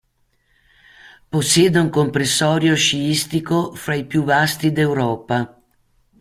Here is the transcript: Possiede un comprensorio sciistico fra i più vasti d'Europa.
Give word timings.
Possiede 1.29 1.77
un 1.77 1.89
comprensorio 1.91 2.73
sciistico 2.73 3.71
fra 3.75 3.93
i 3.93 4.03
più 4.07 4.23
vasti 4.23 4.71
d'Europa. 4.71 5.61